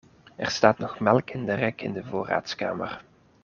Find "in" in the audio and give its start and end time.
1.31-1.45, 1.81-1.93